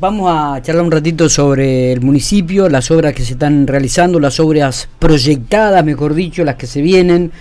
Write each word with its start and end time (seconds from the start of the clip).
vamos 0.00 0.30
a 0.30 0.60
charlar 0.62 0.84
un 0.84 0.90
ratito 0.90 1.28
sobre 1.28 1.92
el 1.92 2.00
municipio, 2.00 2.68
las 2.68 2.90
obras 2.90 3.14
que 3.14 3.22
se 3.22 3.32
están 3.32 3.66
realizando, 3.66 4.20
las 4.20 4.38
obras 4.40 4.88
proyectadas, 4.98 5.84
mejor 5.84 6.14
dicho, 6.14 6.44
las 6.44 6.56
que 6.56 6.66
se 6.66 6.80
vienen. 6.80 7.32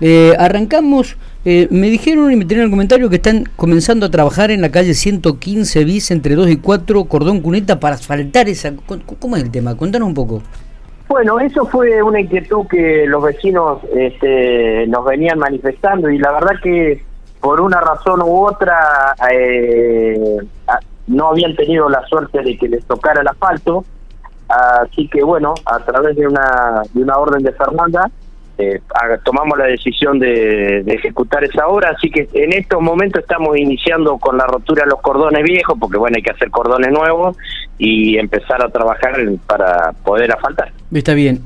Eh, 0.00 0.34
arrancamos, 0.38 1.16
eh, 1.44 1.68
me 1.70 1.88
dijeron 1.88 2.32
y 2.32 2.36
me 2.36 2.44
tenían 2.44 2.64
el 2.66 2.70
comentario 2.70 3.10
que 3.10 3.16
están 3.16 3.44
comenzando 3.56 4.06
a 4.06 4.10
trabajar 4.10 4.50
en 4.50 4.62
la 4.62 4.70
calle 4.70 4.94
115 4.94 5.84
bis 5.84 6.10
entre 6.10 6.34
2 6.34 6.50
y 6.50 6.56
4 6.56 7.04
Cordón 7.04 7.40
Cuneta 7.40 7.78
para 7.78 7.96
asfaltar 7.96 8.48
esa... 8.48 8.72
¿Cómo 9.18 9.36
es 9.36 9.42
el 9.42 9.50
tema? 9.50 9.76
Cuéntanos 9.76 10.08
un 10.08 10.14
poco. 10.14 10.42
Bueno, 11.08 11.38
eso 11.40 11.66
fue 11.66 12.02
una 12.02 12.20
inquietud 12.20 12.66
que 12.68 13.04
los 13.06 13.22
vecinos 13.22 13.80
este, 13.94 14.86
nos 14.86 15.04
venían 15.04 15.38
manifestando 15.38 16.08
y 16.08 16.18
la 16.18 16.32
verdad 16.32 16.54
que 16.62 17.02
por 17.40 17.60
una 17.60 17.80
razón 17.80 18.22
u 18.22 18.46
otra 18.46 19.14
eh, 19.32 20.38
no 21.10 21.28
habían 21.28 21.56
tenido 21.56 21.88
la 21.88 22.06
suerte 22.06 22.40
de 22.42 22.56
que 22.56 22.68
les 22.68 22.84
tocara 22.84 23.20
el 23.20 23.28
asfalto, 23.28 23.84
así 24.48 25.08
que 25.08 25.22
bueno, 25.22 25.54
a 25.66 25.80
través 25.80 26.16
de 26.16 26.26
una, 26.26 26.82
de 26.92 27.02
una 27.02 27.16
orden 27.16 27.42
de 27.42 27.52
Fernanda, 27.52 28.08
eh, 28.58 28.80
tomamos 29.24 29.58
la 29.58 29.64
decisión 29.64 30.18
de, 30.18 30.80
ejecutar 30.80 31.42
esa 31.42 31.66
obra, 31.66 31.90
así 31.96 32.10
que 32.10 32.28
en 32.32 32.52
estos 32.52 32.80
momentos 32.80 33.22
estamos 33.22 33.56
iniciando 33.56 34.18
con 34.18 34.36
la 34.36 34.46
rotura 34.46 34.84
de 34.84 34.90
los 34.90 35.00
cordones 35.00 35.42
viejos, 35.42 35.76
porque 35.80 35.98
bueno, 35.98 36.16
hay 36.16 36.22
que 36.22 36.30
hacer 36.30 36.50
cordones 36.50 36.92
nuevos 36.92 37.36
y 37.78 38.18
empezar 38.18 38.62
a 38.62 38.68
trabajar 38.68 39.16
para 39.46 39.92
poder 40.04 40.30
asfaltar. 40.32 40.70
Está 40.92 41.14
bien. 41.14 41.42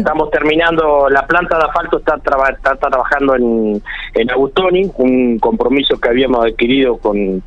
Estamos 0.00 0.30
terminando, 0.30 1.08
la 1.08 1.26
planta 1.26 1.56
de 1.56 1.64
asfalto 1.64 1.98
está, 1.98 2.16
está 2.16 2.76
trabajando 2.76 3.34
en, 3.36 3.82
en 4.14 4.30
Agustoni, 4.30 4.90
un 4.98 5.38
compromiso 5.38 5.98
que 5.98 6.10
habíamos 6.10 6.44
adquirido 6.44 6.98
con, 6.98 7.42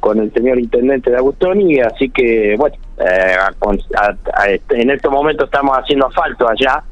con 0.00 0.18
el 0.18 0.32
señor 0.32 0.58
intendente 0.58 1.10
de 1.10 1.18
Agustoni, 1.18 1.80
así 1.80 2.08
que 2.08 2.56
bueno, 2.56 2.74
eh, 2.98 4.60
en 4.70 4.90
este 4.90 5.08
momento 5.08 5.44
estamos 5.44 5.76
haciendo 5.76 6.06
asfalto 6.06 6.48
allá 6.48 6.82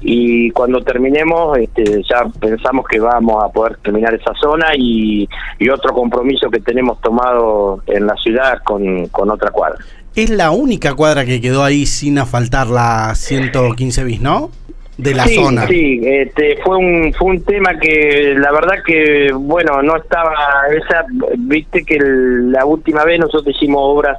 y 0.00 0.50
cuando 0.52 0.80
terminemos 0.82 1.58
este, 1.58 2.02
ya 2.08 2.24
pensamos 2.40 2.86
que 2.86 3.00
vamos 3.00 3.42
a 3.42 3.48
poder 3.48 3.76
terminar 3.78 4.14
esa 4.14 4.32
zona 4.40 4.68
y, 4.76 5.28
otro 5.70 5.92
compromiso 5.92 6.48
que 6.48 6.60
tenemos 6.60 7.00
tomado 7.00 7.82
en 7.86 8.06
la 8.06 8.14
ciudad 8.16 8.62
con, 8.64 9.06
con 9.08 9.30
otra 9.30 9.50
cuadra. 9.50 9.78
Es 10.18 10.30
la 10.30 10.50
única 10.50 10.94
cuadra 10.94 11.24
que 11.24 11.40
quedó 11.40 11.62
ahí 11.62 11.86
sin 11.86 12.18
asfaltar 12.18 12.66
la 12.66 13.14
115 13.14 14.02
bis, 14.02 14.20
¿no? 14.20 14.50
De 14.98 15.14
la 15.14 15.28
zona. 15.28 15.66
Sí, 15.68 16.00
este, 16.02 16.58
fue 16.64 16.76
un 16.76 17.14
fue 17.14 17.30
un 17.30 17.44
tema 17.44 17.78
que 17.78 18.34
la 18.36 18.50
verdad 18.50 18.82
que 18.84 19.30
bueno 19.32 19.80
no 19.80 19.96
estaba 19.96 20.34
esa 20.76 21.06
viste 21.38 21.84
que 21.84 21.98
la 22.00 22.66
última 22.66 23.04
vez 23.04 23.20
nosotros 23.20 23.54
hicimos 23.54 23.80
obras 23.80 24.18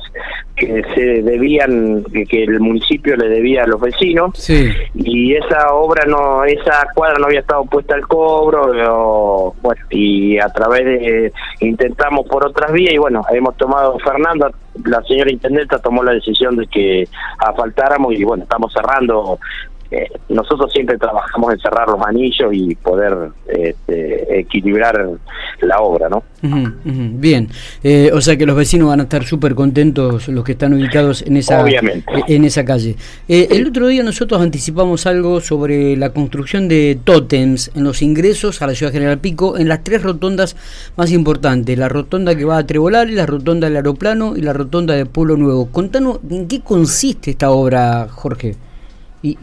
que 0.56 0.82
se 0.96 1.22
debían 1.22 2.04
que, 2.30 2.44
el 2.44 2.62
municipio 2.62 3.18
le 3.18 3.28
debía 3.28 3.64
a 3.64 3.68
los 3.68 3.82
vecinos 3.82 4.32
sí. 4.38 4.70
y 4.96 5.34
esa 5.36 5.74
obra 5.74 6.06
no 6.06 6.46
esa 6.46 6.88
cuadra 6.96 7.18
no 7.20 7.26
había 7.26 7.42
estado 7.42 7.66
puesta 7.66 7.96
al 7.96 8.08
cobro 8.08 9.54
bueno 9.62 9.82
y 9.90 10.40
a 10.40 10.48
través 10.48 10.86
de 10.86 11.34
intentamos 11.60 12.26
por 12.26 12.46
otras 12.46 12.72
vías 12.72 12.94
y 12.94 12.98
bueno 12.98 13.22
hemos 13.32 13.58
tomado 13.58 14.00
Fernanda 14.00 14.50
la 14.86 15.02
señora 15.04 15.30
intendenta 15.30 15.80
tomó 15.80 16.04
la 16.04 16.14
decisión 16.14 16.56
de 16.56 16.68
que 16.68 17.08
asfaltáramos 17.40 18.14
y 18.14 18.24
bueno 18.24 18.44
estamos 18.44 18.72
cerrando 18.72 19.40
eh, 19.92 20.08
nosotros 20.30 20.72
siempre 20.72 20.98
trabajamos 20.98 21.54
en 21.54 21.60
cerrar 21.60 21.88
los 21.88 22.00
anillos 22.06 22.50
y 22.54 22.76
poder 22.76 23.32
este, 23.48 24.40
equilibrar 24.40 25.10
la 25.62 25.80
obra, 25.82 26.10
¿no? 26.10 26.24
Bien, 26.42 27.50
eh, 27.84 28.12
o 28.14 28.22
sea 28.22 28.38
que 28.38 28.46
los 28.46 28.56
vecinos 28.56 28.90
van 28.90 29.00
a 29.00 29.04
estar 29.04 29.24
súper 29.24 29.56
contentos 29.56 30.28
los 30.28 30.44
que 30.44 30.52
están 30.54 30.74
ubicados 30.74 31.24
en 31.24 31.38
esa, 31.38 31.66
En 32.28 32.46
esa 32.46 32.64
calle. 32.64 32.96
Eh, 33.28 33.48
el 33.52 33.68
otro 33.68 33.88
día 33.88 34.04
nosotros 34.04 34.42
anticipamos 34.42 35.08
algo 35.08 35.42
sobre 35.42 35.98
la 35.98 36.12
construcción 36.12 36.68
de 36.68 37.00
tótems 37.04 37.72
en 37.76 37.84
los 37.84 38.02
ingresos 38.02 38.62
a 38.62 38.68
la 38.68 38.76
ciudad 38.76 38.92
General 38.92 39.18
Pico 39.18 39.58
en 39.58 39.68
las 39.68 39.84
tres 39.84 40.04
rotondas 40.04 40.56
más 40.98 41.12
importantes, 41.12 41.78
la 41.78 41.90
rotonda 41.90 42.36
que 42.36 42.46
va 42.46 42.58
a 42.58 42.68
Trebolar, 42.68 43.10
la 43.10 43.26
rotonda 43.26 43.68
del 43.68 43.78
aeroplano 43.78 44.38
y 44.38 44.42
la 44.42 44.54
rotonda 44.54 44.94
de 44.94 45.08
Pueblo 45.08 45.36
Nuevo. 45.36 45.70
Contanos 45.72 46.20
en 46.30 46.48
qué 46.48 46.62
consiste 46.62 47.32
esta 47.32 47.50
obra, 47.50 48.08
Jorge. 48.10 48.56
Y, 49.22 49.38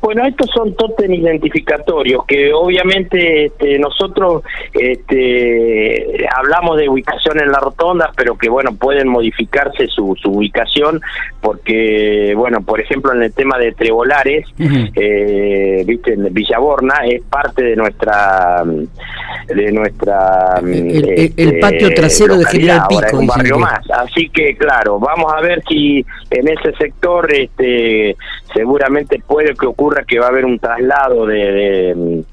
bueno, 0.00 0.26
estos 0.26 0.48
son 0.50 0.74
tótem 0.74 1.12
identificatorios 1.12 2.24
que 2.26 2.52
obviamente 2.52 3.46
este, 3.46 3.78
nosotros 3.78 4.42
este, 4.72 6.26
hablamos 6.34 6.78
de 6.78 6.88
ubicación 6.88 7.40
en 7.40 7.50
la 7.52 7.58
rotonda, 7.58 8.10
pero 8.16 8.36
que 8.36 8.48
bueno, 8.48 8.74
pueden 8.74 9.08
modificarse 9.08 9.86
su, 9.88 10.16
ubicación 10.24 11.00
porque, 11.40 12.34
bueno, 12.36 12.60
por 12.62 12.80
ejemplo, 12.80 13.12
en 13.12 13.22
el 13.22 13.32
tema 13.32 13.58
de 13.58 13.72
Trebolares, 13.72 14.46
eh, 14.58 15.84
viste, 15.86 16.14
en 16.14 16.32
Villaborna 16.32 16.94
es 17.06 17.22
parte 17.22 17.62
de 17.62 17.76
nuestra 17.76 18.64
de 19.48 19.72
nuestra 19.72 20.60
el, 20.64 21.08
este, 21.10 21.58
patio 21.58 21.92
trasero 21.94 22.36
de 22.36 22.44
General 22.46 22.82
Pico 22.88 23.18
un 23.18 23.26
barrio 23.26 23.58
más. 23.58 23.80
Así 23.90 24.28
que 24.28 24.56
claro 24.56 24.98
vamos 24.98 25.32
a 25.32 25.40
ver 25.40 25.62
si 25.68 26.04
en 26.30 26.48
ese 26.48 26.72
sector 26.76 27.32
este 27.32 28.16
seguramente 28.54 29.20
puede 29.26 29.54
que 29.54 29.66
ocurra 29.66 29.89
que 30.06 30.18
va 30.18 30.26
a 30.26 30.30
haber 30.30 30.44
un 30.44 30.58
traslado 30.58 31.26
de, 31.26 32.24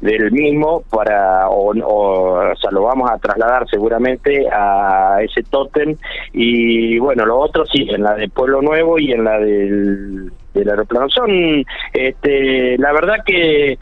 del 0.00 0.32
mismo 0.32 0.82
para 0.90 1.48
o, 1.48 1.72
o, 1.84 2.56
sea 2.56 2.70
lo 2.70 2.82
vamos 2.82 3.10
a 3.10 3.18
trasladar 3.18 3.68
seguramente 3.68 4.48
a 4.50 5.18
ese 5.22 5.42
tótem. 5.42 5.96
Y 6.32 6.98
bueno 6.98 7.24
lo 7.24 7.38
otro 7.38 7.64
sí 7.66 7.86
en 7.90 8.02
la 8.02 8.14
de 8.14 8.28
Pueblo 8.28 8.62
Nuevo 8.62 8.98
y 8.98 9.12
en 9.12 9.24
la 9.24 9.38
del 9.38 10.32
del 10.54 10.68
aeroplano. 10.68 11.08
Son 11.08 11.64
este 11.92 12.76
la 12.78 12.92
verdad 12.92 13.24
que 13.24 13.78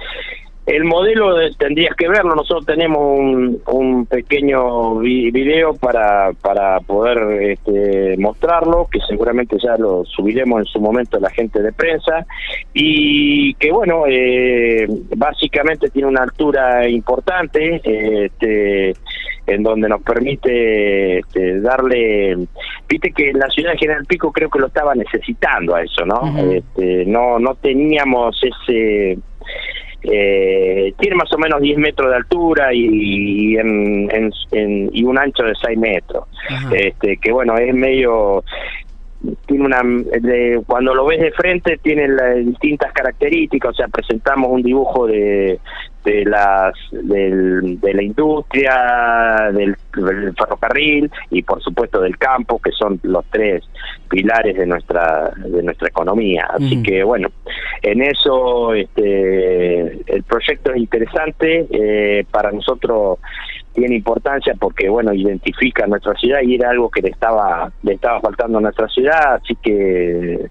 el 0.71 0.85
modelo 0.85 1.35
tendrías 1.59 1.97
que 1.97 2.09
verlo, 2.09 2.35
nosotros 2.37 2.65
tenemos 2.65 3.19
un, 3.19 3.61
un 3.67 4.07
pequeño 4.07 4.99
video 4.99 5.75
para, 5.75 6.33
para 6.41 6.79
poder 6.81 7.51
este, 7.51 8.17
mostrarlo, 8.19 8.87
que 8.91 9.01
seguramente 9.09 9.57
ya 9.61 9.77
lo 9.77 10.05
subiremos 10.05 10.61
en 10.61 10.67
su 10.67 10.81
momento 10.81 11.17
a 11.17 11.21
la 11.21 11.31
gente 11.31 11.61
de 11.61 11.73
prensa, 11.73 12.25
y 12.73 13.53
que 13.55 13.73
bueno, 13.73 14.05
eh, 14.09 14.87
básicamente 15.17 15.91
tiene 15.91 16.07
una 16.07 16.23
altura 16.23 16.89
importante, 16.89 17.81
este, 17.85 18.95
en 19.49 19.63
donde 19.65 19.89
nos 19.89 20.03
permite 20.03 21.19
este, 21.19 21.61
darle, 21.61 22.47
viste 22.89 23.11
que 23.11 23.33
la 23.33 23.49
ciudad 23.49 23.73
de 23.73 23.79
General 23.79 24.07
Pico 24.07 24.31
creo 24.31 24.49
que 24.49 24.61
lo 24.61 24.69
estaba 24.69 24.95
necesitando 24.95 25.75
a 25.75 25.83
eso, 25.83 26.07
¿no? 26.07 26.39
este, 26.53 27.05
no, 27.07 27.41
no 27.41 27.57
teníamos 27.57 28.41
ese 28.45 29.19
eh, 30.03 30.95
tiene 30.99 31.17
más 31.17 31.33
o 31.33 31.39
menos 31.39 31.61
10 31.61 31.79
metros 31.79 32.11
de 32.11 32.17
altura 32.17 32.73
y, 32.73 33.57
en, 33.57 34.33
y 34.93 35.05
un 35.05 35.19
ancho 35.19 35.43
de 35.43 35.55
6 35.55 35.79
metros. 35.79 36.25
Este, 36.73 37.17
que 37.19 37.33
bueno, 37.33 37.57
es 37.57 37.75
medio 37.75 38.43
tiene 39.47 39.67
una 39.67 39.83
cuando 40.67 40.95
lo 40.95 41.05
ves 41.05 41.21
de 41.21 41.31
frente 41.33 41.79
tiene 41.83 42.09
distintas 42.43 42.91
características 42.93 43.73
o 43.73 43.75
sea 43.75 43.89
presentamos 43.89 44.51
un 44.51 44.63
dibujo 44.63 45.07
de 45.07 45.61
de 46.05 46.25
las 46.25 46.73
de 46.91 47.93
la 47.93 48.03
industria 48.03 49.51
del, 49.53 49.77
ferrocarril 50.35 51.11
y 51.31 51.43
por 51.43 51.63
supuesto 51.63 52.01
del 52.01 52.17
campo 52.17 52.59
que 52.59 52.71
son 52.73 52.99
los 53.03 53.25
tres 53.27 53.63
pilares 54.09 54.57
de 54.57 54.67
nuestra 54.67 55.31
de 55.37 55.63
nuestra 55.63 55.89
economía. 55.89 56.49
Así 56.55 56.83
que 56.83 57.05
bueno 57.05 57.29
en 57.83 58.03
eso 58.03 58.75
este 58.75 60.15
el 60.15 60.23
proyecto 60.25 60.73
es 60.73 60.79
interesante 60.79 61.67
eh, 61.71 62.25
para 62.31 62.53
nosotros 62.53 63.19
tiene 63.73 63.97
importancia 63.97 64.55
porque 64.59 64.89
bueno 64.89 65.15
identifica 65.15 65.87
nuestra 65.87 66.15
ciudad 66.15 66.41
y 66.43 66.57
era 66.57 66.71
algo 66.71 66.91
que 66.91 67.03
le 67.03 67.11
estaba 67.11 67.71
le 67.83 67.95
estaba 67.95 68.21
faltando 68.21 68.59
a 68.59 68.63
nuestra 68.63 68.89
ciudad 68.89 69.35
así 69.35 69.57
que 69.63 70.51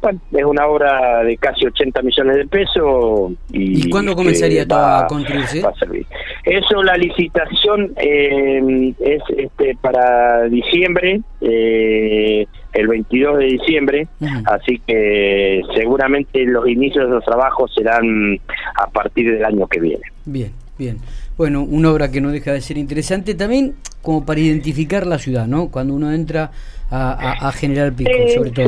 bueno, 0.00 0.18
es 0.32 0.44
una 0.44 0.66
obra 0.66 1.22
de 1.24 1.36
casi 1.36 1.66
80 1.66 2.02
millones 2.02 2.36
de 2.36 2.46
pesos. 2.46 3.32
¿Y, 3.52 3.86
¿Y 3.86 3.90
cuándo 3.90 4.16
comenzaría 4.16 4.64
a 4.70 5.06
construirse? 5.06 5.60
Va 5.60 5.70
a 5.70 5.74
servir. 5.74 6.06
Eso, 6.44 6.82
la 6.82 6.96
licitación 6.96 7.92
eh, 7.96 8.94
es 9.00 9.22
este, 9.36 9.76
para 9.80 10.44
diciembre, 10.44 11.20
eh, 11.42 12.46
el 12.72 12.88
22 12.88 13.38
de 13.38 13.44
diciembre, 13.44 14.08
así 14.46 14.80
que 14.86 15.62
seguramente 15.74 16.44
los 16.44 16.68
inicios 16.68 17.06
de 17.06 17.14
los 17.14 17.24
trabajos 17.24 17.72
serán 17.74 18.38
a 18.76 18.86
partir 18.90 19.32
del 19.32 19.44
año 19.44 19.66
que 19.66 19.80
viene. 19.80 20.02
Bien, 20.24 20.52
bien. 20.78 20.98
Bueno, 21.36 21.62
una 21.62 21.90
obra 21.90 22.10
que 22.10 22.20
no 22.20 22.30
deja 22.30 22.52
de 22.52 22.60
ser 22.60 22.76
interesante 22.76 23.34
también 23.34 23.74
como 24.02 24.24
para 24.24 24.40
identificar 24.40 25.06
la 25.06 25.18
ciudad, 25.18 25.46
¿no? 25.46 25.70
Cuando 25.70 25.94
uno 25.94 26.12
entra 26.12 26.50
a, 26.90 27.52
General 27.52 27.92
Pico, 27.92 28.10
eh, 28.10 28.34
sobre 28.34 28.50
todo. 28.50 28.66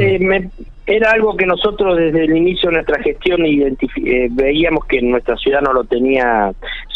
era 0.86 1.10
algo 1.10 1.36
que 1.36 1.46
nosotros 1.46 1.96
desde 1.98 2.24
el 2.24 2.36
inicio 2.36 2.70
de 2.70 2.76
nuestra 2.76 3.02
gestión 3.02 3.44
eh, 3.44 4.28
veíamos 4.30 4.84
que 4.86 5.02
nuestra 5.02 5.36
ciudad 5.36 5.60
no 5.60 5.72
lo 5.72 5.84
tenía 5.84 6.52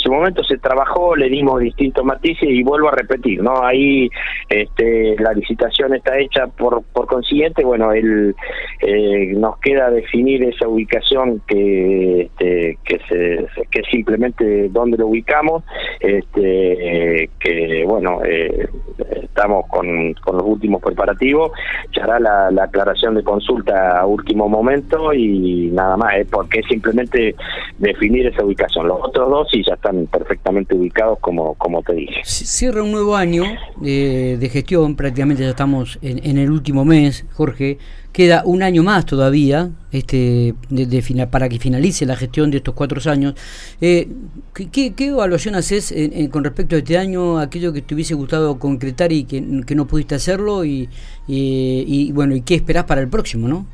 su 0.06 0.12
momento 0.12 0.44
se 0.44 0.56
trabajó, 0.58 1.16
le 1.16 1.28
dimos 1.28 1.60
distintos 1.60 2.04
matices 2.04 2.48
y 2.48 2.62
vuelvo 2.62 2.88
a 2.88 2.92
repetir, 2.92 3.42
¿no? 3.42 3.62
Ahí 3.64 4.08
este, 4.48 5.16
la 5.18 5.32
licitación 5.32 5.94
está 5.94 6.16
hecha 6.18 6.46
por, 6.46 6.84
consiguiente, 7.06 7.64
bueno, 7.64 7.92
el, 7.92 8.34
eh, 8.82 9.32
nos 9.36 9.58
queda 9.58 9.90
definir 9.90 10.44
esa 10.44 10.68
ubicación 10.68 11.42
que, 11.48 12.22
este, 12.22 12.78
que, 12.84 13.00
se, 13.08 13.66
que 13.70 13.82
simplemente 13.90 14.68
dónde 14.68 14.96
lo 14.96 15.08
ubicamos, 15.08 15.64
este, 16.00 17.28
que 17.40 17.84
bueno, 17.84 18.20
eh, 18.24 18.68
estamos 19.22 19.66
con, 19.66 20.14
con, 20.14 20.36
los 20.36 20.46
últimos 20.46 20.82
preparativos, 20.82 21.50
ya 21.96 22.04
hará 22.04 22.20
la, 22.20 22.50
la, 22.50 22.64
aclaración 22.64 23.14
de 23.14 23.24
consulta 23.24 23.98
a 23.98 24.06
último 24.06 24.48
momento 24.48 25.12
y 25.12 25.70
nada 25.72 25.96
más, 25.96 26.14
es 26.16 26.28
porque 26.28 26.62
simplemente 26.62 27.34
definir 27.78 28.26
esa 28.26 28.44
ubicación. 28.44 28.86
Los 28.86 28.98
otros 29.02 29.30
dos 29.30 29.48
sí 29.50 29.62
ya 29.66 29.74
están 29.74 29.95
perfectamente 30.04 30.75
ubicados 30.75 31.19
como, 31.20 31.54
como 31.54 31.82
te 31.82 31.94
dije. 31.94 32.20
Cierra 32.25 32.82
un 32.82 32.93
nuevo 32.93 33.16
año 33.16 33.44
de, 33.81 34.37
de 34.38 34.48
gestión, 34.48 34.96
prácticamente 34.96 35.43
ya 35.43 35.50
estamos 35.50 35.98
en, 36.02 36.20
en 36.25 36.38
el 36.38 36.50
último 36.50 36.84
mes, 36.84 37.25
Jorge 37.32 37.78
queda 38.16 38.40
un 38.46 38.62
año 38.62 38.82
más 38.82 39.04
todavía 39.04 39.69
este 39.93 40.54
de, 40.70 41.26
para 41.31 41.50
que 41.50 41.58
finalice 41.58 42.06
la 42.06 42.16
gestión 42.16 42.50
de 42.50 42.56
estos 42.56 42.75
cuatro 42.75 42.98
años. 43.10 43.34
Eh, 43.82 44.08
¿qué, 44.72 44.94
¿qué, 44.94 45.08
evaluación 45.08 45.54
haces 45.54 45.94
con 46.31 46.42
respecto 46.42 46.76
a 46.76 46.78
este 46.78 46.96
año, 46.96 47.38
aquello 47.38 47.75
que 47.75 47.82
te 47.82 47.94
hubiese 47.94 48.14
gustado 48.14 48.58
concretar 48.58 49.12
y 49.12 49.25
que, 49.25 49.42
no 49.42 49.87
pudiste 49.87 50.14
hacerlo? 50.14 50.64
Y, 50.64 50.88
y, 51.28 52.10
bueno, 52.12 52.34
¿y 52.34 52.40
qué 52.40 52.54
esperás 52.54 52.84
para 52.84 53.02
el 53.02 53.08
próximo, 53.08 53.49
no? 53.49 53.66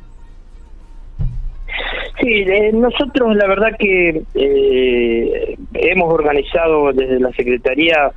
Sí, 2.19 2.29
eh, 2.29 2.71
nosotros 2.73 3.37
la 3.37 3.47
verdad 3.47 3.69
que 3.79 4.23
eh, 4.35 5.57
hemos 5.93 6.13
organizado 6.13 6.91
desde 6.93 7.19
la 7.19 7.31
Secretaría 7.31 8.11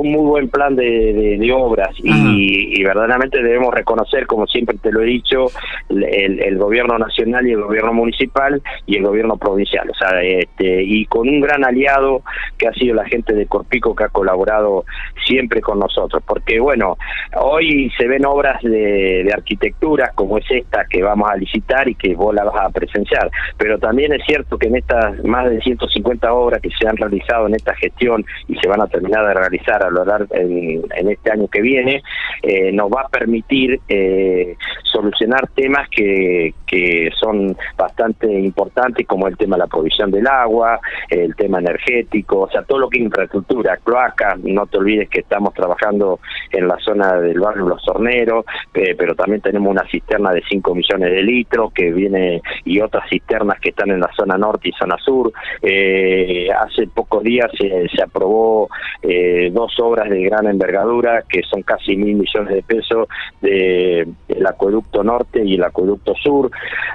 un 0.00 0.12
muy 0.12 0.24
buen 0.24 0.48
plan 0.48 0.74
de, 0.74 1.36
de, 1.38 1.52
obras 1.52 1.90
y, 2.02 2.82
verdaderamente 2.82 3.42
debemos 3.42 3.72
reconocer, 3.72 4.26
como 4.26 4.46
siempre 4.46 4.76
te 4.78 4.90
lo 4.90 5.02
he 5.02 5.06
dicho, 5.06 5.46
el, 5.88 6.40
el, 6.40 6.58
gobierno 6.58 6.98
nacional 6.98 7.46
y 7.46 7.52
el 7.52 7.62
gobierno 7.62 7.92
municipal 7.92 8.60
y 8.86 8.96
el 8.96 9.04
gobierno 9.04 9.36
provincial. 9.36 9.88
O 9.90 9.94
sea, 9.94 10.20
este, 10.22 10.82
y 10.82 11.06
con 11.06 11.28
un 11.28 11.40
gran 11.40 11.64
aliado 11.64 12.22
que 12.58 12.68
ha 12.68 12.72
sido 12.72 12.94
la 12.94 13.04
gente 13.04 13.34
de 13.34 13.46
Corpico 13.46 13.94
que 13.94 14.04
ha 14.04 14.08
colaborado 14.08 14.84
siempre 15.26 15.60
con 15.60 15.78
nosotros. 15.78 16.22
Porque 16.26 16.58
bueno, 16.58 16.96
hoy 17.36 17.90
se 17.98 18.06
ven 18.08 18.24
obras 18.24 18.62
de, 18.62 19.22
de 19.24 19.32
arquitectura 19.32 20.12
como 20.14 20.38
es 20.38 20.50
esta 20.50 20.84
que 20.88 21.02
vamos 21.02 21.30
a 21.30 21.36
licitar 21.36 21.88
y 21.88 21.94
que 21.94 22.14
vos 22.14 22.34
la 22.34 22.44
vas 22.44 22.66
a 22.66 22.70
presenciar. 22.70 23.30
Pero 23.56 23.78
también 23.78 24.12
es 24.12 24.24
cierto 24.26 24.58
que 24.58 24.68
en 24.68 24.76
estas 24.76 25.22
más 25.24 25.48
de 25.48 25.60
150 25.60 26.32
obras 26.32 26.60
que 26.60 26.70
se 26.70 26.88
han 26.88 26.96
realizado 26.96 27.46
en 27.46 27.54
esta 27.54 27.74
gestión 27.74 28.24
y 28.48 28.56
se 28.56 28.68
van 28.68 28.80
a 28.80 28.86
terminar 28.86 29.26
de 29.26 29.34
realizar 29.34 29.81
a 29.82 29.90
lo 29.90 30.04
largo 30.04 30.34
en, 30.34 30.82
este 31.08 31.30
año 31.30 31.48
que 31.48 31.60
viene, 31.60 32.02
eh, 32.42 32.72
nos 32.72 32.90
va 32.90 33.02
a 33.02 33.08
permitir 33.08 33.80
eh, 33.88 34.56
solucionar 34.84 35.48
temas 35.54 35.88
que, 35.88 36.54
que 36.66 37.10
son 37.18 37.56
bastante 37.76 38.26
importantes 38.26 39.06
como 39.06 39.26
el 39.28 39.36
tema 39.36 39.56
de 39.56 39.60
la 39.60 39.66
provisión 39.66 40.10
del 40.10 40.26
agua, 40.26 40.80
el 41.08 41.34
tema 41.36 41.58
energético, 41.58 42.40
o 42.40 42.50
sea, 42.50 42.62
todo 42.62 42.78
lo 42.78 42.88
que 42.88 42.98
es 42.98 43.04
infraestructura, 43.04 43.78
cloaca, 43.78 44.36
no 44.42 44.66
te 44.66 44.78
olvides 44.78 45.08
que 45.08 45.20
estamos 45.20 45.54
trabajando 45.54 46.20
en 46.50 46.68
la 46.68 46.78
zona 46.78 47.14
del 47.20 47.38
barrio 47.40 47.68
Los 47.68 47.86
Horneros, 47.88 48.44
eh, 48.74 48.94
pero 48.96 49.14
también 49.14 49.40
tenemos 49.40 49.70
una 49.70 49.86
cisterna 49.90 50.32
de 50.32 50.42
5 50.48 50.74
millones 50.74 51.10
de 51.10 51.22
litros 51.22 51.72
que 51.72 51.92
viene 51.92 52.40
y 52.64 52.80
otras 52.80 53.08
cisternas 53.08 53.60
que 53.60 53.70
están 53.70 53.90
en 53.90 54.00
la 54.00 54.10
zona 54.16 54.36
norte 54.36 54.68
y 54.68 54.72
zona 54.72 54.96
sur. 54.98 55.32
Eh, 55.62 56.48
hace 56.50 56.86
pocos 56.86 57.22
días 57.22 57.50
se, 57.58 57.88
se 57.88 58.02
aprobó 58.02 58.68
eh, 59.02 59.50
dos 59.62 59.78
obras 59.80 60.10
de 60.10 60.22
gran 60.22 60.46
envergadura 60.46 61.22
que 61.28 61.42
son 61.42 61.62
casi 61.62 61.96
mil 61.96 62.16
millones 62.16 62.54
de 62.54 62.62
pesos 62.62 63.06
de, 63.40 64.08
del 64.34 64.46
acueducto 64.46 65.02
norte 65.02 65.42
y 65.44 65.54
el 65.54 65.64
acueducto 65.64 66.14
sur. 66.14 66.50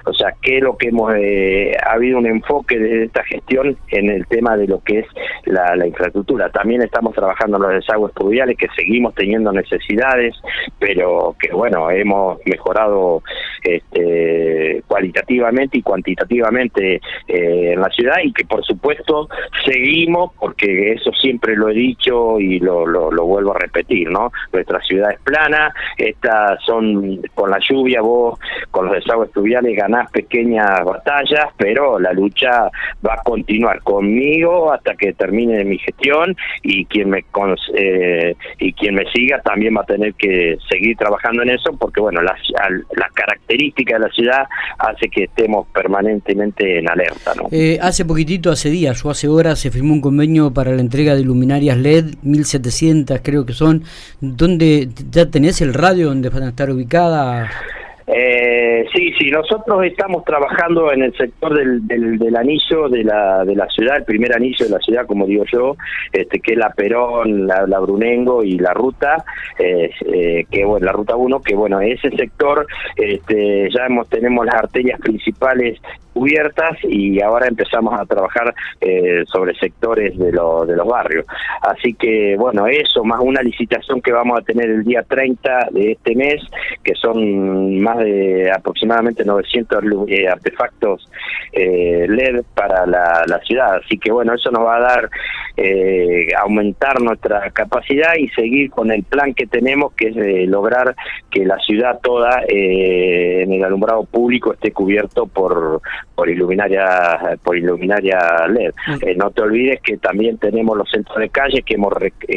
O 0.05 0.13
sea, 0.13 0.33
que 0.41 0.59
lo 0.59 0.77
que 0.77 0.89
hemos 0.89 1.13
eh, 1.15 1.75
ha 1.85 1.93
habido 1.93 2.17
un 2.17 2.27
enfoque 2.27 2.77
de 2.79 3.05
esta 3.05 3.23
gestión 3.23 3.77
en 3.89 4.09
el 4.09 4.25
tema 4.27 4.55
de 4.57 4.67
lo 4.67 4.81
que 4.83 4.99
es 4.99 5.07
la, 5.45 5.75
infraestructura. 5.85 6.49
También 6.49 6.81
estamos 6.81 7.13
trabajando 7.13 7.57
en 7.57 7.63
los 7.63 7.71
desagües 7.73 8.13
pluviales 8.13 8.57
que 8.57 8.67
seguimos 8.75 9.13
teniendo 9.15 9.51
necesidades, 9.51 10.35
pero 10.79 11.35
que 11.39 11.53
bueno, 11.53 11.89
hemos 11.91 12.39
mejorado 12.45 13.21
este, 13.63 14.83
cualitativamente 14.87 15.77
y 15.77 15.81
cuantitativamente 15.81 16.95
eh, 17.27 17.73
en 17.73 17.81
la 17.81 17.89
ciudad 17.89 18.15
y 18.23 18.33
que 18.33 18.45
por 18.45 18.63
supuesto 18.65 19.29
seguimos, 19.65 20.31
porque 20.39 20.93
eso 20.93 21.11
siempre 21.13 21.55
lo 21.55 21.69
he 21.69 21.73
dicho 21.73 22.39
y 22.39 22.59
lo, 22.59 22.85
vuelvo 23.25 23.55
a 23.55 23.59
repetir, 23.59 24.09
¿no? 24.09 24.31
Nuestra 24.51 24.81
ciudad 24.81 25.11
es 25.11 25.19
plana, 25.21 25.73
estas 25.97 26.63
son, 26.63 27.21
con 27.33 27.49
la 27.49 27.59
lluvia 27.59 28.01
vos, 28.01 28.39
con 28.71 28.85
los 28.85 28.95
desagües 28.95 29.31
fluviales 29.31 29.75
ganás 29.75 30.09
pequeñas 30.11 30.83
batallas, 30.83 31.47
pero 31.57 31.99
la 31.99 32.13
lucha 32.13 32.69
va 33.05 33.13
a 33.13 33.23
continuar 33.23 33.81
conmigo 33.81 34.71
hasta 34.71 34.95
que 34.95 35.13
termine 35.13 35.63
mi 35.63 35.77
gestión 35.77 36.35
y 36.63 36.85
quien 36.85 37.09
me 37.09 37.25
eh, 37.73 38.35
y 38.59 38.73
quien 38.73 38.95
me 38.95 39.05
siga 39.11 39.41
también 39.41 39.75
va 39.75 39.81
a 39.81 39.85
tener 39.85 40.13
que 40.13 40.57
seguir 40.69 40.97
trabajando 40.97 41.43
en 41.43 41.49
eso 41.49 41.75
porque 41.77 42.01
bueno 42.01 42.21
las 42.21 42.37
la 42.95 43.09
característica 43.13 43.95
de 43.95 43.99
la 43.99 44.09
ciudad 44.09 44.43
hace 44.77 45.09
que 45.09 45.25
estemos 45.25 45.67
permanentemente 45.73 46.79
en 46.79 46.89
alerta 46.89 47.33
¿no? 47.35 47.47
Eh, 47.51 47.77
hace 47.81 48.05
poquitito 48.05 48.51
hace 48.51 48.69
días 48.69 49.03
o 49.05 49.09
hace 49.09 49.27
horas 49.27 49.59
se 49.59 49.71
firmó 49.71 49.93
un 49.93 50.01
convenio 50.01 50.53
para 50.53 50.71
la 50.71 50.81
entrega 50.81 51.15
de 51.15 51.23
luminarias 51.23 51.77
LED 51.77 52.15
1700 52.23 53.19
creo 53.23 53.45
que 53.45 53.53
son 53.53 53.83
donde 54.21 54.89
ya 55.11 55.29
tenés 55.29 55.61
el 55.61 55.73
radio 55.73 56.07
donde 56.07 56.29
van 56.29 56.43
a 56.43 56.49
estar 56.49 56.69
ubicadas 56.69 57.16
eh, 58.09 58.85
sí, 58.95 59.11
sí, 59.19 59.29
nosotros 59.29 59.83
estamos 59.83 60.23
trabajando 60.23 60.93
en 60.93 61.03
el 61.03 61.17
sector 61.17 61.53
del, 61.53 61.85
del, 61.85 62.35
anillo 62.37 62.87
de 62.87 63.03
la, 63.03 63.43
de 63.43 63.53
la 63.53 63.67
ciudad, 63.67 63.97
el 63.97 64.05
primer 64.05 64.33
anillo 64.33 64.65
de 64.65 64.71
la 64.71 64.79
ciudad, 64.79 65.05
como 65.05 65.25
digo 65.25 65.43
yo, 65.51 65.75
este, 66.13 66.39
que 66.39 66.53
es 66.53 66.57
la 66.57 66.69
Perón, 66.69 67.47
la, 67.47 67.79
Brunengo 67.79 68.45
y 68.45 68.59
la 68.59 68.73
ruta, 68.73 69.25
eh, 69.59 69.89
eh, 70.05 70.45
que 70.49 70.63
bueno, 70.63 70.85
la 70.85 70.93
ruta 70.93 71.17
1, 71.17 71.41
que 71.41 71.53
bueno, 71.53 71.81
ese 71.81 72.09
sector 72.11 72.65
este, 72.95 73.69
ya 73.75 73.87
hemos, 73.87 74.07
tenemos 74.07 74.45
las 74.45 74.55
arterias 74.55 75.01
principales 75.01 75.77
cubiertas 76.17 76.77
y 76.83 77.21
ahora 77.21 77.47
empezamos 77.47 77.93
a 77.99 78.05
trabajar 78.05 78.53
eh, 78.81 79.23
sobre 79.27 79.53
sectores 79.55 80.17
de, 80.17 80.31
lo, 80.31 80.65
de 80.65 80.75
los 80.75 80.87
barrios. 80.87 81.25
Así 81.61 81.93
que 81.93 82.35
bueno, 82.37 82.65
eso 82.65 83.03
más 83.03 83.19
una 83.21 83.41
licitación 83.43 84.01
que 84.01 84.11
vamos 84.11 84.39
a 84.39 84.41
tener 84.41 84.67
el 84.67 84.83
día 84.83 85.03
30 85.03 85.69
de 85.71 85.91
este 85.91 86.15
mes, 86.15 86.41
que 86.83 86.95
son 86.95 87.79
más 87.81 87.99
de 87.99 88.51
aproximadamente 88.51 89.23
900 89.23 89.83
eh, 90.07 90.27
artefactos 90.27 91.07
eh, 91.53 92.07
LED 92.07 92.43
para 92.55 92.87
la, 92.87 93.23
la, 93.27 93.39
ciudad. 93.41 93.75
Así 93.83 93.99
que 93.99 94.11
bueno, 94.11 94.33
eso 94.33 94.49
nos 94.49 94.65
va 94.65 94.77
a 94.77 94.79
dar 94.79 95.09
eh, 95.55 96.29
aumentar 96.41 96.99
nuestra 96.99 97.51
capacidad 97.51 98.15
y 98.17 98.27
seguir 98.29 98.71
con 98.71 98.91
el 98.91 99.03
plan 99.03 99.35
que 99.35 99.45
tenemos, 99.45 99.93
que 99.93 100.07
es 100.09 100.47
lograr 100.49 100.95
que 101.29 101.45
la 101.45 101.57
ciudad 101.59 101.99
toda 102.01 102.41
en 102.47 103.53
el 103.53 103.63
alumbrado 103.63 104.03
público 104.05 104.53
esté 104.53 104.71
cubierto 104.71 105.27
por 105.27 105.81
por 106.17 106.27
iluminaria 106.29 107.37
por 107.43 107.55
iluminaria 107.55 108.17
LED. 108.47 108.73
Eh, 109.03 109.15
no 109.15 109.29
te 109.29 109.43
olvides 109.43 109.79
que 109.81 109.97
también 109.97 110.39
tenemos 110.39 110.75
los 110.75 110.89
centros 110.89 111.19
de 111.19 111.29
calle 111.29 111.61
que 111.61 111.75
hemos 111.75 111.93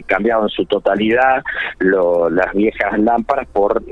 cambiado 0.07 0.43
en 0.43 0.51
su 0.51 0.67
totalidad 0.67 1.43
las 1.81 2.53
viejas 2.53 2.99
lámparas 2.99 3.49
por 3.49 3.83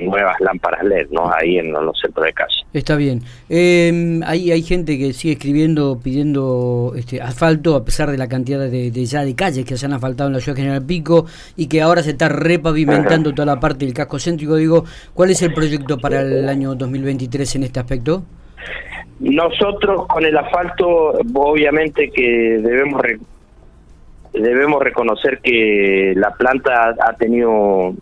nuevas 0.00 0.40
lámparas 0.40 0.84
LED, 0.84 1.08
¿no? 1.10 1.28
Ahí 1.32 1.58
en 1.58 1.72
los 1.72 1.98
centros 2.00 2.24
de 2.24 2.32
calle. 2.32 2.54
Está 2.72 2.94
bien. 2.94 3.22
Eh, 3.48 4.20
hay, 4.24 4.52
hay 4.52 4.62
gente 4.62 4.96
que 4.96 5.12
sigue 5.12 5.34
escribiendo 5.34 5.98
pidiendo 6.02 6.92
este, 6.96 7.20
asfalto 7.20 7.74
a 7.74 7.84
pesar 7.84 8.10
de 8.12 8.18
la 8.18 8.28
cantidad 8.28 8.60
de, 8.60 8.90
ya 8.92 9.24
de 9.24 9.34
calles 9.34 9.64
que 9.64 9.76
se 9.76 9.86
han 9.86 9.92
asfaltado 9.92 10.28
en 10.28 10.34
la 10.34 10.40
ciudad 10.40 10.56
General 10.56 10.84
Pico 10.84 11.26
y 11.56 11.66
que 11.66 11.82
ahora 11.82 12.02
se 12.04 12.10
está 12.10 12.28
repavimentando 12.28 13.32
toda 13.32 13.46
la 13.46 13.58
parte 13.58 13.84
del 13.84 13.94
casco 13.94 14.20
céntrico. 14.20 14.54
Digo, 14.54 14.84
¿cuál 15.14 15.30
es 15.30 15.42
el 15.42 15.52
proyecto 15.52 15.98
para 15.98 16.20
el 16.20 16.48
año 16.48 16.76
2023 16.76 17.56
en 17.56 17.62
este 17.64 17.80
aspecto? 17.80 18.22
Nosotros 19.20 20.06
con 20.06 20.24
el 20.24 20.36
asfalto, 20.36 21.12
obviamente 21.34 22.10
que 22.10 22.58
debemos 22.60 23.00
debemos 24.40 24.82
reconocer 24.82 25.38
que 25.40 26.12
la 26.16 26.30
planta 26.32 26.94
ha 27.00 27.12
tenido 27.14 27.50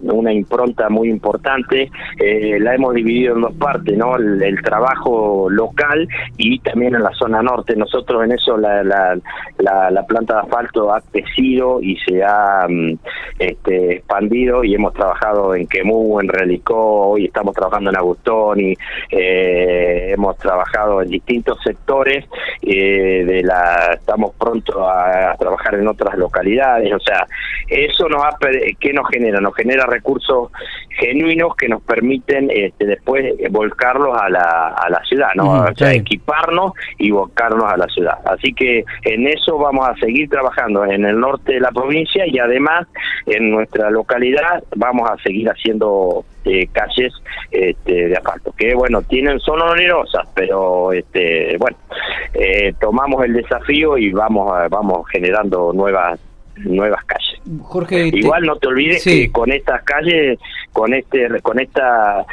una 0.01 0.33
impronta 0.33 0.89
muy 0.89 1.09
importante, 1.09 1.91
eh, 2.19 2.59
la 2.61 2.75
hemos 2.75 2.95
dividido 2.95 3.35
en 3.35 3.43
dos 3.43 3.55
partes, 3.55 3.97
¿no? 3.97 4.17
El, 4.17 4.55
trabajo 4.65 5.49
local 5.51 6.09
y 6.39 6.59
también 6.61 6.95
en 6.95 7.03
la 7.03 7.13
zona 7.13 7.43
norte. 7.43 7.77
Nosotros 7.77 8.25
en 8.25 8.33
eso 8.33 8.57
la, 8.57 8.83
la, 8.83 9.17
la, 9.59 10.07
planta 10.07 10.35
de 10.35 10.41
asfalto 10.41 10.93
ha 10.93 11.01
crecido 11.01 11.81
y 11.83 11.97
se 11.99 12.23
ha 12.23 12.67
mm, 12.69 12.99
este, 13.39 13.97
expandido 13.97 14.65
y 14.65 14.75
hemos 14.75 14.95
trabajado 14.95 15.55
en 15.55 15.67
Quemú, 15.67 16.21
en 16.21 16.29
Relicó, 16.29 17.09
hoy 17.09 17.27
estamos 17.27 17.55
trabajando 17.55 17.91
en 17.91 17.97
Agustón 17.97 18.61
y 18.61 18.75
eh, 19.11 20.13
hemos 20.13 20.37
trabajado 20.39 21.03
en 21.03 21.09
distintos 21.09 21.59
sectores 21.63 22.25
eh, 22.63 23.25
de 23.25 23.43
la 23.43 23.95
estamos 23.95 24.35
pronto 24.39 24.89
a, 24.89 25.35
trabajar 25.39 25.75
en 25.75 25.89
otras 25.89 26.17
o 26.95 27.01
sea 27.01 27.27
eso 27.69 28.09
nos 28.09 28.23
ha 28.23 28.37
¿qué 28.81 28.93
nos 28.93 29.09
genera? 29.09 29.41
nos 29.41 29.55
genera 29.55 29.87
recursos 29.87 30.51
genuinos 30.91 31.57
que 31.57 31.69
nos 31.69 31.83
permiten 31.83 32.51
este, 32.51 32.87
después 32.87 33.35
volcarlos 33.51 34.17
a 34.21 34.29
la, 34.29 34.75
a 34.77 34.89
la 34.91 35.03
ciudad 35.05 35.29
no 35.35 35.65
o 35.65 35.75
sea 35.75 35.93
equiparnos 35.93 36.73
y 36.99 37.11
volcarnos 37.11 37.73
a 37.73 37.77
la 37.77 37.87
ciudad. 37.87 38.19
Así 38.27 38.53
que 38.53 38.85
en 39.03 39.27
eso 39.27 39.59
vamos 39.59 39.89
a 39.89 39.95
seguir 39.97 40.29
trabajando 40.29 40.85
en 40.85 41.05
el 41.05 41.19
norte 41.19 41.55
de 41.55 41.61
la 41.61 41.71
provincia 41.71 42.27
y 42.27 42.39
además 42.39 42.87
en 43.27 43.51
nuestra 43.51 43.91
localidad 43.91 44.63
vamos 44.77 45.11
a 45.11 45.17
seguir 45.23 45.49
haciendo 45.49 46.25
eh, 46.45 46.69
calles 46.73 47.13
este, 47.51 48.09
de 48.09 48.17
asfalto 48.17 48.53
que 48.57 48.75
bueno 48.75 49.03
tienen 49.03 49.41
son 49.41 49.63
onerosas 49.63 50.27
pero 50.35 50.93
este 50.93 51.57
bueno 51.59 51.77
eh, 52.35 52.75
tomamos 52.81 53.25
el 53.25 53.33
desafío 53.33 53.97
y 53.97 54.13
vamos 54.13 54.53
vamos 54.71 55.09
generando 55.09 55.73
nuevas 55.73 56.21
nuevas 56.57 57.05
calles. 57.05 57.41
Jorge 57.63 58.09
igual 58.13 58.45
no 58.45 58.57
te 58.57 58.69
olvides 58.69 59.03
que 59.03 59.31
con 59.31 59.51
estas 59.51 59.83
calles 59.83 60.39
con 60.73 60.95
este 60.95 61.29
con 61.43 61.59
esta 61.61 62.25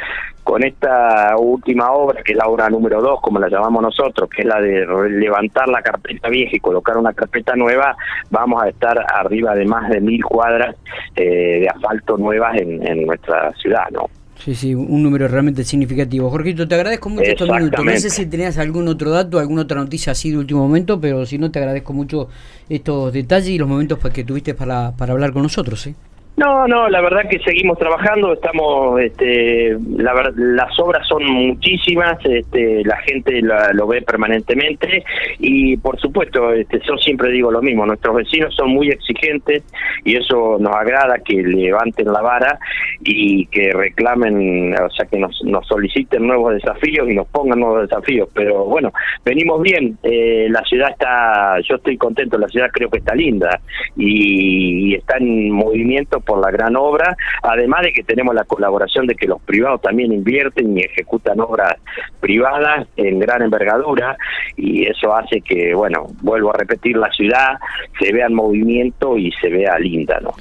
con 0.42 0.64
esta 0.64 1.36
última 1.36 1.92
obra, 1.92 2.22
que 2.22 2.32
es 2.32 2.38
la 2.38 2.46
obra 2.46 2.68
número 2.68 3.00
dos, 3.00 3.20
como 3.20 3.38
la 3.38 3.48
llamamos 3.48 3.82
nosotros, 3.82 4.28
que 4.28 4.42
es 4.42 4.48
la 4.48 4.60
de 4.60 4.86
levantar 5.10 5.68
la 5.68 5.82
carpeta 5.82 6.28
vieja 6.28 6.56
y 6.56 6.60
colocar 6.60 6.96
una 6.96 7.12
carpeta 7.12 7.54
nueva, 7.54 7.96
vamos 8.30 8.62
a 8.62 8.68
estar 8.68 8.98
arriba 9.14 9.54
de 9.54 9.64
más 9.64 9.88
de 9.88 10.00
mil 10.00 10.22
cuadras 10.24 10.76
eh, 11.16 11.60
de 11.60 11.68
asfalto 11.68 12.16
nuevas 12.16 12.56
en, 12.58 12.86
en 12.86 13.06
nuestra 13.06 13.52
ciudad, 13.52 13.88
¿no? 13.90 14.08
Sí, 14.44 14.56
sí, 14.56 14.74
un 14.74 15.04
número 15.04 15.28
realmente 15.28 15.62
significativo. 15.62 16.28
Jorgito, 16.28 16.66
te 16.66 16.74
agradezco 16.74 17.08
mucho 17.08 17.30
estos 17.30 17.48
minutos. 17.48 17.84
No 17.84 17.92
sé 17.92 18.10
si 18.10 18.26
tenías 18.26 18.58
algún 18.58 18.88
otro 18.88 19.10
dato, 19.10 19.38
alguna 19.38 19.62
otra 19.62 19.78
noticia 19.78 20.10
así 20.12 20.32
de 20.32 20.38
último 20.38 20.66
momento, 20.66 21.00
pero 21.00 21.24
si 21.26 21.38
no, 21.38 21.52
te 21.52 21.60
agradezco 21.60 21.92
mucho 21.92 22.28
estos 22.68 23.12
detalles 23.12 23.50
y 23.50 23.58
los 23.58 23.68
momentos 23.68 24.00
que 24.12 24.24
tuviste 24.24 24.54
para, 24.54 24.96
para 24.96 25.12
hablar 25.12 25.32
con 25.32 25.42
nosotros. 25.44 25.86
¿eh? 25.86 25.94
No, 26.34 26.66
no, 26.66 26.88
la 26.88 27.02
verdad 27.02 27.28
que 27.28 27.38
seguimos 27.40 27.78
trabajando, 27.78 28.32
estamos, 28.32 28.98
este, 29.02 29.76
la, 29.98 30.32
las 30.34 30.78
obras 30.78 31.06
son 31.06 31.26
muchísimas, 31.26 32.18
este, 32.24 32.82
la 32.86 32.96
gente 33.02 33.42
lo 33.42 33.86
ve 33.86 34.00
permanentemente 34.00 35.04
y 35.38 35.76
por 35.76 36.00
supuesto, 36.00 36.54
este, 36.54 36.80
yo 36.88 36.96
siempre 36.96 37.30
digo 37.30 37.50
lo 37.50 37.60
mismo, 37.60 37.84
nuestros 37.84 38.16
vecinos 38.16 38.54
son 38.54 38.70
muy 38.70 38.88
exigentes 38.88 39.62
y 40.04 40.16
eso 40.16 40.56
nos 40.58 40.74
agrada 40.74 41.18
que 41.18 41.34
levanten 41.34 42.10
la 42.10 42.22
vara 42.22 42.58
y 43.04 43.44
que 43.46 43.70
reclamen, 43.70 44.74
o 44.80 44.90
sea, 44.90 45.04
que 45.04 45.18
nos, 45.18 45.38
nos 45.44 45.66
soliciten 45.66 46.26
nuevos 46.26 46.54
desafíos 46.54 47.10
y 47.10 47.14
nos 47.14 47.28
pongan 47.28 47.60
nuevos 47.60 47.82
desafíos, 47.82 48.30
pero 48.32 48.64
bueno, 48.64 48.90
venimos 49.22 49.60
bien, 49.60 49.98
eh, 50.02 50.46
la 50.48 50.62
ciudad 50.62 50.92
está, 50.92 51.60
yo 51.60 51.74
estoy 51.74 51.98
contento, 51.98 52.38
la 52.38 52.48
ciudad 52.48 52.70
creo 52.72 52.88
que 52.88 52.98
está 52.98 53.14
linda 53.14 53.60
y 53.98 54.94
está 54.94 55.18
en 55.18 55.50
movimiento 55.50 56.21
por 56.24 56.40
la 56.40 56.50
gran 56.50 56.76
obra, 56.76 57.16
además 57.42 57.82
de 57.82 57.92
que 57.92 58.02
tenemos 58.02 58.34
la 58.34 58.44
colaboración 58.44 59.06
de 59.06 59.14
que 59.14 59.26
los 59.26 59.40
privados 59.42 59.80
también 59.82 60.12
invierten 60.12 60.76
y 60.76 60.80
ejecutan 60.80 61.40
obras 61.40 61.74
privadas 62.20 62.86
en 62.96 63.18
gran 63.18 63.42
envergadura 63.42 64.16
y 64.56 64.86
eso 64.86 65.14
hace 65.14 65.40
que, 65.40 65.74
bueno, 65.74 66.08
vuelvo 66.22 66.50
a 66.54 66.58
repetir, 66.58 66.96
la 66.96 67.10
ciudad 67.10 67.58
se 68.00 68.12
vea 68.12 68.26
en 68.26 68.34
movimiento 68.34 69.16
y 69.16 69.32
se 69.40 69.48
vea 69.48 69.78
linda, 69.78 70.20
¿no? 70.20 70.32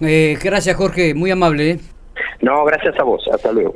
Eh, 0.00 0.38
gracias 0.42 0.76
Jorge, 0.76 1.14
muy 1.14 1.30
amable. 1.30 1.70
¿eh? 1.70 1.78
No, 2.40 2.64
gracias 2.64 2.98
a 2.98 3.02
vos, 3.02 3.22
hasta 3.32 3.52
luego. 3.52 3.68